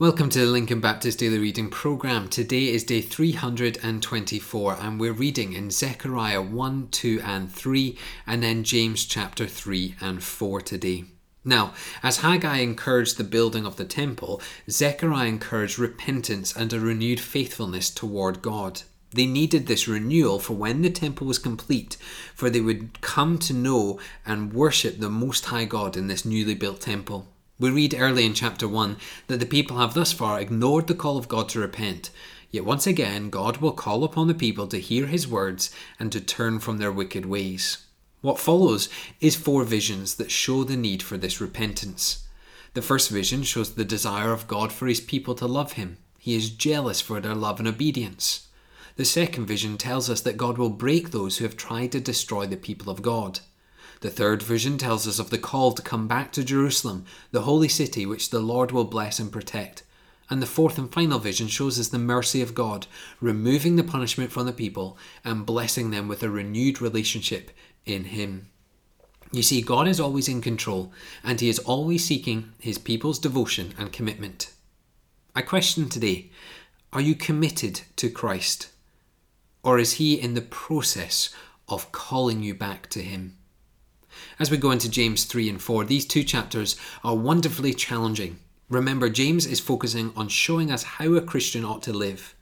Welcome 0.00 0.30
to 0.30 0.38
the 0.38 0.46
Lincoln 0.46 0.80
Baptist 0.80 1.18
Daily 1.18 1.38
Reading 1.38 1.68
Programme. 1.68 2.28
Today 2.28 2.68
is 2.68 2.84
day 2.84 3.02
324, 3.02 4.78
and 4.80 4.98
we're 4.98 5.12
reading 5.12 5.52
in 5.52 5.70
Zechariah 5.70 6.40
1, 6.40 6.88
2, 6.90 7.20
and 7.22 7.52
3, 7.52 7.98
and 8.26 8.42
then 8.42 8.64
James 8.64 9.04
chapter 9.04 9.46
3 9.46 9.96
and 10.00 10.22
4 10.24 10.62
today. 10.62 11.04
Now, 11.44 11.74
as 12.02 12.20
Haggai 12.20 12.60
encouraged 12.60 13.18
the 13.18 13.24
building 13.24 13.66
of 13.66 13.76
the 13.76 13.84
temple, 13.84 14.40
Zechariah 14.70 15.28
encouraged 15.28 15.78
repentance 15.78 16.56
and 16.56 16.72
a 16.72 16.80
renewed 16.80 17.20
faithfulness 17.20 17.90
toward 17.90 18.40
God. 18.40 18.80
They 19.12 19.26
needed 19.26 19.66
this 19.66 19.86
renewal 19.86 20.38
for 20.38 20.54
when 20.54 20.80
the 20.80 20.88
temple 20.88 21.26
was 21.26 21.38
complete, 21.38 21.98
for 22.34 22.48
they 22.48 22.62
would 22.62 23.02
come 23.02 23.36
to 23.40 23.52
know 23.52 24.00
and 24.24 24.54
worship 24.54 24.98
the 24.98 25.10
Most 25.10 25.44
High 25.44 25.66
God 25.66 25.94
in 25.94 26.06
this 26.06 26.24
newly 26.24 26.54
built 26.54 26.80
temple. 26.80 27.28
We 27.60 27.68
read 27.68 27.94
early 27.94 28.24
in 28.24 28.32
chapter 28.32 28.66
1 28.66 28.96
that 29.26 29.38
the 29.38 29.44
people 29.44 29.76
have 29.76 29.92
thus 29.92 30.14
far 30.14 30.40
ignored 30.40 30.86
the 30.86 30.94
call 30.94 31.18
of 31.18 31.28
God 31.28 31.50
to 31.50 31.60
repent. 31.60 32.08
Yet 32.50 32.64
once 32.64 32.86
again, 32.86 33.28
God 33.28 33.58
will 33.58 33.72
call 33.72 34.02
upon 34.02 34.28
the 34.28 34.34
people 34.34 34.66
to 34.68 34.80
hear 34.80 35.06
his 35.06 35.28
words 35.28 35.70
and 35.98 36.10
to 36.10 36.22
turn 36.22 36.60
from 36.60 36.78
their 36.78 36.90
wicked 36.90 37.26
ways. 37.26 37.84
What 38.22 38.38
follows 38.38 38.88
is 39.20 39.36
four 39.36 39.64
visions 39.64 40.14
that 40.14 40.30
show 40.30 40.64
the 40.64 40.74
need 40.74 41.02
for 41.02 41.18
this 41.18 41.38
repentance. 41.38 42.26
The 42.72 42.80
first 42.80 43.10
vision 43.10 43.42
shows 43.42 43.74
the 43.74 43.84
desire 43.84 44.32
of 44.32 44.48
God 44.48 44.72
for 44.72 44.86
his 44.86 45.02
people 45.02 45.34
to 45.34 45.46
love 45.46 45.72
him. 45.72 45.98
He 46.18 46.36
is 46.36 46.48
jealous 46.48 47.02
for 47.02 47.20
their 47.20 47.34
love 47.34 47.58
and 47.58 47.68
obedience. 47.68 48.48
The 48.96 49.04
second 49.04 49.44
vision 49.44 49.76
tells 49.76 50.08
us 50.08 50.22
that 50.22 50.38
God 50.38 50.56
will 50.56 50.70
break 50.70 51.10
those 51.10 51.36
who 51.36 51.44
have 51.44 51.58
tried 51.58 51.92
to 51.92 52.00
destroy 52.00 52.46
the 52.46 52.56
people 52.56 52.90
of 52.90 53.02
God. 53.02 53.40
The 54.00 54.10
third 54.10 54.42
vision 54.42 54.78
tells 54.78 55.06
us 55.06 55.18
of 55.18 55.28
the 55.28 55.38
call 55.38 55.72
to 55.72 55.82
come 55.82 56.08
back 56.08 56.32
to 56.32 56.42
Jerusalem, 56.42 57.04
the 57.32 57.42
holy 57.42 57.68
city 57.68 58.06
which 58.06 58.30
the 58.30 58.40
Lord 58.40 58.72
will 58.72 58.84
bless 58.84 59.18
and 59.18 59.30
protect. 59.30 59.82
And 60.30 60.40
the 60.40 60.46
fourth 60.46 60.78
and 60.78 60.90
final 60.90 61.18
vision 61.18 61.48
shows 61.48 61.78
us 61.78 61.88
the 61.88 61.98
mercy 61.98 62.40
of 62.40 62.54
God, 62.54 62.86
removing 63.20 63.76
the 63.76 63.84
punishment 63.84 64.32
from 64.32 64.46
the 64.46 64.52
people 64.52 64.96
and 65.22 65.44
blessing 65.44 65.90
them 65.90 66.08
with 66.08 66.22
a 66.22 66.30
renewed 66.30 66.80
relationship 66.80 67.50
in 67.84 68.04
Him. 68.04 68.48
You 69.32 69.42
see, 69.42 69.60
God 69.60 69.86
is 69.86 70.00
always 70.00 70.28
in 70.28 70.40
control, 70.40 70.92
and 71.22 71.38
He 71.38 71.48
is 71.48 71.58
always 71.58 72.04
seeking 72.04 72.52
His 72.58 72.78
people's 72.78 73.18
devotion 73.18 73.74
and 73.78 73.92
commitment. 73.92 74.52
I 75.34 75.42
question 75.42 75.88
today 75.88 76.30
are 76.92 77.00
you 77.00 77.14
committed 77.14 77.82
to 77.96 78.08
Christ? 78.08 78.70
Or 79.62 79.78
is 79.78 79.94
He 79.94 80.14
in 80.18 80.34
the 80.34 80.40
process 80.40 81.34
of 81.68 81.92
calling 81.92 82.42
you 82.42 82.54
back 82.54 82.88
to 82.90 83.02
Him? 83.02 83.36
As 84.38 84.50
we 84.50 84.56
go 84.56 84.70
into 84.70 84.90
James 84.90 85.24
3 85.24 85.48
and 85.48 85.62
4, 85.62 85.84
these 85.84 86.06
two 86.06 86.24
chapters 86.24 86.76
are 87.04 87.14
wonderfully 87.14 87.74
challenging. 87.74 88.38
Remember, 88.68 89.08
James 89.08 89.46
is 89.46 89.60
focusing 89.60 90.12
on 90.16 90.28
showing 90.28 90.70
us 90.70 90.82
how 90.82 91.14
a 91.14 91.20
Christian 91.20 91.64
ought 91.64 91.82
to 91.82 91.92
live. 91.92 92.34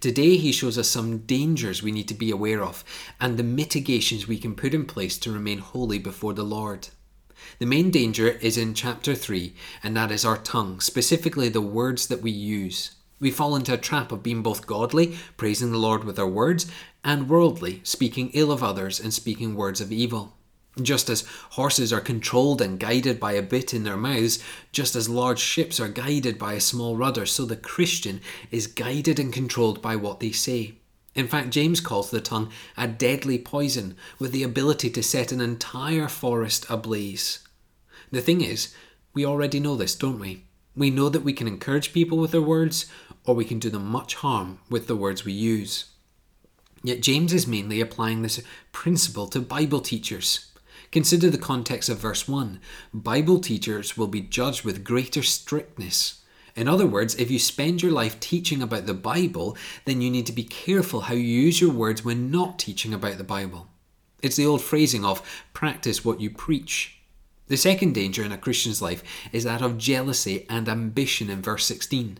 Today, 0.00 0.36
he 0.36 0.52
shows 0.52 0.78
us 0.78 0.88
some 0.88 1.18
dangers 1.18 1.82
we 1.82 1.92
need 1.92 2.08
to 2.08 2.14
be 2.14 2.30
aware 2.30 2.62
of 2.62 2.84
and 3.20 3.36
the 3.36 3.42
mitigations 3.42 4.26
we 4.26 4.38
can 4.38 4.54
put 4.54 4.74
in 4.74 4.84
place 4.84 5.18
to 5.18 5.32
remain 5.32 5.58
holy 5.58 5.98
before 5.98 6.32
the 6.32 6.42
Lord. 6.42 6.88
The 7.58 7.66
main 7.66 7.90
danger 7.90 8.28
is 8.28 8.56
in 8.56 8.74
chapter 8.74 9.14
3, 9.14 9.54
and 9.82 9.96
that 9.96 10.10
is 10.10 10.24
our 10.24 10.38
tongue, 10.38 10.80
specifically 10.80 11.48
the 11.48 11.60
words 11.60 12.06
that 12.08 12.22
we 12.22 12.30
use. 12.30 12.96
We 13.20 13.30
fall 13.30 13.56
into 13.56 13.72
a 13.72 13.78
trap 13.78 14.12
of 14.12 14.22
being 14.22 14.42
both 14.42 14.66
godly, 14.66 15.16
praising 15.36 15.72
the 15.72 15.78
Lord 15.78 16.04
with 16.04 16.18
our 16.18 16.28
words, 16.28 16.70
and 17.04 17.28
worldly, 17.28 17.80
speaking 17.84 18.30
ill 18.34 18.52
of 18.52 18.62
others 18.62 19.00
and 19.00 19.14
speaking 19.14 19.54
words 19.54 19.80
of 19.80 19.92
evil. 19.92 20.35
Just 20.82 21.08
as 21.08 21.24
horses 21.50 21.90
are 21.90 22.02
controlled 22.02 22.60
and 22.60 22.78
guided 22.78 23.18
by 23.18 23.32
a 23.32 23.42
bit 23.42 23.72
in 23.72 23.84
their 23.84 23.96
mouths, 23.96 24.42
just 24.72 24.94
as 24.94 25.08
large 25.08 25.38
ships 25.38 25.80
are 25.80 25.88
guided 25.88 26.38
by 26.38 26.52
a 26.52 26.60
small 26.60 26.96
rudder, 26.96 27.24
so 27.24 27.46
the 27.46 27.56
Christian 27.56 28.20
is 28.50 28.66
guided 28.66 29.18
and 29.18 29.32
controlled 29.32 29.80
by 29.80 29.96
what 29.96 30.20
they 30.20 30.32
say. 30.32 30.74
In 31.14 31.28
fact, 31.28 31.48
James 31.48 31.80
calls 31.80 32.10
the 32.10 32.20
tongue 32.20 32.52
a 32.76 32.86
deadly 32.86 33.38
poison 33.38 33.96
with 34.18 34.32
the 34.32 34.42
ability 34.42 34.90
to 34.90 35.02
set 35.02 35.32
an 35.32 35.40
entire 35.40 36.08
forest 36.08 36.66
ablaze. 36.68 37.38
The 38.10 38.20
thing 38.20 38.42
is, 38.42 38.74
we 39.14 39.24
already 39.24 39.58
know 39.58 39.76
this, 39.76 39.94
don't 39.94 40.20
we? 40.20 40.44
We 40.76 40.90
know 40.90 41.08
that 41.08 41.24
we 41.24 41.32
can 41.32 41.48
encourage 41.48 41.94
people 41.94 42.18
with 42.18 42.34
our 42.34 42.42
words, 42.42 42.84
or 43.24 43.34
we 43.34 43.46
can 43.46 43.58
do 43.58 43.70
them 43.70 43.86
much 43.86 44.16
harm 44.16 44.58
with 44.68 44.88
the 44.88 44.96
words 44.96 45.24
we 45.24 45.32
use. 45.32 45.86
Yet 46.82 47.00
James 47.00 47.32
is 47.32 47.46
mainly 47.46 47.80
applying 47.80 48.20
this 48.20 48.42
principle 48.72 49.26
to 49.28 49.40
Bible 49.40 49.80
teachers. 49.80 50.52
Consider 50.92 51.30
the 51.30 51.38
context 51.38 51.88
of 51.88 51.98
verse 51.98 52.28
1. 52.28 52.60
Bible 52.94 53.40
teachers 53.40 53.96
will 53.96 54.06
be 54.06 54.20
judged 54.20 54.64
with 54.64 54.84
greater 54.84 55.22
strictness. 55.22 56.22
In 56.54 56.68
other 56.68 56.86
words, 56.86 57.14
if 57.16 57.30
you 57.30 57.38
spend 57.38 57.82
your 57.82 57.92
life 57.92 58.18
teaching 58.18 58.62
about 58.62 58.86
the 58.86 58.94
Bible, 58.94 59.56
then 59.84 60.00
you 60.00 60.10
need 60.10 60.26
to 60.26 60.32
be 60.32 60.44
careful 60.44 61.02
how 61.02 61.14
you 61.14 61.20
use 61.20 61.60
your 61.60 61.72
words 61.72 62.04
when 62.04 62.30
not 62.30 62.58
teaching 62.58 62.94
about 62.94 63.18
the 63.18 63.24
Bible. 63.24 63.68
It's 64.22 64.36
the 64.36 64.46
old 64.46 64.62
phrasing 64.62 65.04
of 65.04 65.22
practice 65.52 66.04
what 66.04 66.20
you 66.20 66.30
preach. 66.30 66.98
The 67.48 67.56
second 67.56 67.94
danger 67.94 68.24
in 68.24 68.32
a 68.32 68.38
Christian's 68.38 68.80
life 68.80 69.02
is 69.32 69.44
that 69.44 69.62
of 69.62 69.78
jealousy 69.78 70.46
and 70.48 70.68
ambition 70.68 71.28
in 71.28 71.42
verse 71.42 71.66
16. 71.66 72.18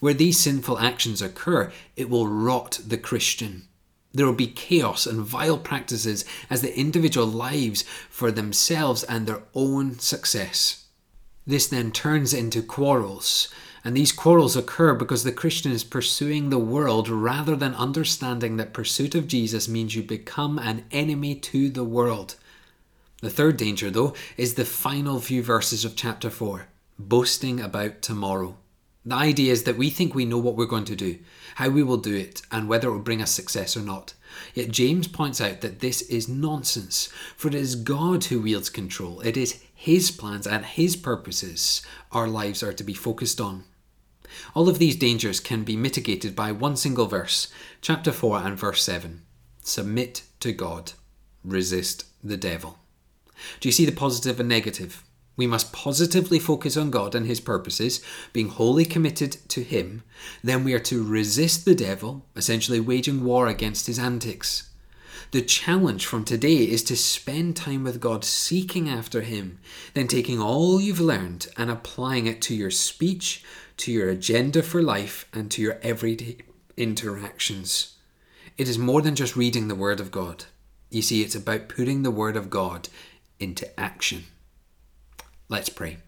Where 0.00 0.14
these 0.14 0.40
sinful 0.40 0.78
actions 0.78 1.22
occur, 1.22 1.72
it 1.94 2.10
will 2.10 2.26
rot 2.26 2.80
the 2.84 2.98
Christian. 2.98 3.68
There 4.16 4.24
will 4.24 4.32
be 4.32 4.46
chaos 4.46 5.04
and 5.04 5.20
vile 5.20 5.58
practices 5.58 6.24
as 6.48 6.62
the 6.62 6.74
individual 6.74 7.26
lives 7.26 7.82
for 8.08 8.32
themselves 8.32 9.04
and 9.04 9.26
their 9.26 9.42
own 9.54 9.98
success. 9.98 10.86
This 11.46 11.66
then 11.66 11.92
turns 11.92 12.32
into 12.32 12.62
quarrels, 12.62 13.48
and 13.84 13.94
these 13.94 14.12
quarrels 14.12 14.56
occur 14.56 14.94
because 14.94 15.22
the 15.22 15.32
Christian 15.32 15.70
is 15.70 15.84
pursuing 15.84 16.48
the 16.48 16.58
world 16.58 17.10
rather 17.10 17.54
than 17.54 17.74
understanding 17.74 18.56
that 18.56 18.72
pursuit 18.72 19.14
of 19.14 19.28
Jesus 19.28 19.68
means 19.68 19.94
you 19.94 20.02
become 20.02 20.58
an 20.58 20.86
enemy 20.90 21.34
to 21.34 21.68
the 21.68 21.84
world. 21.84 22.36
The 23.20 23.28
third 23.28 23.58
danger, 23.58 23.90
though, 23.90 24.14
is 24.38 24.54
the 24.54 24.64
final 24.64 25.20
few 25.20 25.42
verses 25.42 25.84
of 25.84 25.94
chapter 25.94 26.30
4 26.30 26.68
boasting 26.98 27.60
about 27.60 28.00
tomorrow. 28.00 28.56
The 29.06 29.14
idea 29.14 29.52
is 29.52 29.62
that 29.62 29.78
we 29.78 29.88
think 29.88 30.16
we 30.16 30.24
know 30.24 30.38
what 30.38 30.56
we're 30.56 30.66
going 30.66 30.84
to 30.86 30.96
do, 30.96 31.20
how 31.54 31.68
we 31.68 31.84
will 31.84 31.96
do 31.96 32.14
it, 32.16 32.42
and 32.50 32.68
whether 32.68 32.88
it 32.88 32.90
will 32.90 32.98
bring 32.98 33.22
us 33.22 33.30
success 33.30 33.76
or 33.76 33.80
not. 33.80 34.14
Yet 34.52 34.72
James 34.72 35.06
points 35.06 35.40
out 35.40 35.60
that 35.60 35.78
this 35.78 36.02
is 36.02 36.28
nonsense, 36.28 37.08
for 37.36 37.46
it 37.46 37.54
is 37.54 37.76
God 37.76 38.24
who 38.24 38.40
wields 38.40 38.68
control. 38.68 39.20
It 39.20 39.36
is 39.36 39.62
His 39.72 40.10
plans 40.10 40.44
and 40.44 40.66
His 40.66 40.96
purposes 40.96 41.82
our 42.10 42.26
lives 42.26 42.64
are 42.64 42.72
to 42.72 42.82
be 42.82 42.94
focused 42.94 43.40
on. 43.40 43.62
All 44.54 44.68
of 44.68 44.80
these 44.80 44.96
dangers 44.96 45.38
can 45.38 45.62
be 45.62 45.76
mitigated 45.76 46.34
by 46.34 46.50
one 46.50 46.76
single 46.76 47.06
verse, 47.06 47.46
chapter 47.80 48.10
4 48.10 48.38
and 48.38 48.58
verse 48.58 48.82
7. 48.82 49.22
Submit 49.60 50.24
to 50.40 50.50
God, 50.50 50.92
resist 51.44 52.06
the 52.24 52.36
devil. 52.36 52.80
Do 53.60 53.68
you 53.68 53.72
see 53.72 53.86
the 53.86 53.92
positive 53.92 54.40
and 54.40 54.48
negative? 54.48 55.04
We 55.36 55.46
must 55.46 55.72
positively 55.72 56.38
focus 56.38 56.76
on 56.76 56.90
God 56.90 57.14
and 57.14 57.26
His 57.26 57.40
purposes, 57.40 58.02
being 58.32 58.48
wholly 58.48 58.84
committed 58.84 59.32
to 59.48 59.62
Him. 59.62 60.02
Then 60.42 60.64
we 60.64 60.72
are 60.72 60.80
to 60.80 61.04
resist 61.04 61.64
the 61.64 61.74
devil, 61.74 62.24
essentially 62.34 62.80
waging 62.80 63.22
war 63.22 63.46
against 63.46 63.86
his 63.86 63.98
antics. 63.98 64.70
The 65.32 65.42
challenge 65.42 66.06
from 66.06 66.24
today 66.24 66.58
is 66.58 66.82
to 66.84 66.96
spend 66.96 67.56
time 67.56 67.84
with 67.84 68.00
God 68.00 68.24
seeking 68.24 68.88
after 68.88 69.22
Him, 69.22 69.58
then 69.94 70.08
taking 70.08 70.40
all 70.40 70.80
you've 70.80 71.00
learned 71.00 71.48
and 71.56 71.70
applying 71.70 72.26
it 72.26 72.40
to 72.42 72.54
your 72.54 72.70
speech, 72.70 73.44
to 73.78 73.92
your 73.92 74.08
agenda 74.08 74.62
for 74.62 74.80
life, 74.80 75.28
and 75.34 75.50
to 75.50 75.60
your 75.60 75.78
everyday 75.82 76.38
interactions. 76.76 77.96
It 78.56 78.68
is 78.68 78.78
more 78.78 79.02
than 79.02 79.16
just 79.16 79.36
reading 79.36 79.68
the 79.68 79.74
Word 79.74 80.00
of 80.00 80.10
God. 80.10 80.44
You 80.90 81.02
see, 81.02 81.22
it's 81.22 81.34
about 81.34 81.68
putting 81.68 82.02
the 82.02 82.10
Word 82.10 82.36
of 82.36 82.48
God 82.48 82.88
into 83.38 83.68
action. 83.78 84.24
Let's 85.48 85.68
pray. 85.68 85.98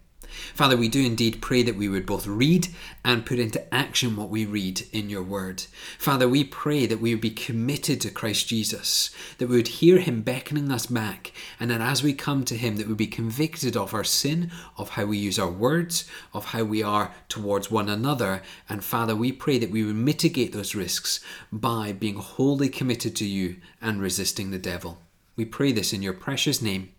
Father, 0.53 0.77
we 0.77 0.89
do 0.89 1.03
indeed 1.03 1.41
pray 1.41 1.63
that 1.63 1.75
we 1.75 1.89
would 1.89 2.05
both 2.05 2.27
read 2.27 2.67
and 3.03 3.25
put 3.25 3.39
into 3.39 3.73
action 3.73 4.15
what 4.15 4.29
we 4.29 4.45
read 4.45 4.83
in 4.91 5.09
your 5.09 5.23
word. 5.23 5.63
Father, 5.97 6.27
we 6.27 6.43
pray 6.43 6.85
that 6.85 7.01
we 7.01 7.13
would 7.13 7.21
be 7.21 7.31
committed 7.31 7.99
to 8.01 8.11
Christ 8.11 8.47
Jesus, 8.47 9.09
that 9.37 9.47
we 9.49 9.57
would 9.57 9.67
hear 9.67 9.97
him 9.97 10.21
beckoning 10.21 10.71
us 10.71 10.85
back, 10.85 11.31
and 11.59 11.71
that 11.71 11.81
as 11.81 12.03
we 12.03 12.13
come 12.13 12.43
to 12.45 12.55
him, 12.55 12.75
that 12.75 12.83
we 12.83 12.89
would 12.89 12.97
be 12.97 13.07
convicted 13.07 13.75
of 13.75 13.93
our 13.93 14.03
sin, 14.03 14.51
of 14.77 14.89
how 14.89 15.05
we 15.05 15.17
use 15.17 15.39
our 15.39 15.49
words, 15.49 16.05
of 16.33 16.45
how 16.45 16.63
we 16.63 16.83
are 16.83 17.13
towards 17.27 17.71
one 17.71 17.89
another. 17.89 18.41
And 18.67 18.83
Father, 18.83 19.15
we 19.15 19.31
pray 19.31 19.57
that 19.57 19.71
we 19.71 19.83
would 19.83 19.95
mitigate 19.95 20.53
those 20.53 20.75
risks 20.75 21.19
by 21.51 21.91
being 21.91 22.17
wholly 22.17 22.69
committed 22.69 23.15
to 23.17 23.25
you 23.25 23.57
and 23.81 24.01
resisting 24.01 24.51
the 24.51 24.59
devil. 24.59 24.99
We 25.35 25.45
pray 25.45 25.71
this 25.71 25.93
in 25.93 26.01
your 26.01 26.13
precious 26.13 26.61
name. 26.61 26.91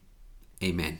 Amen. 0.62 0.98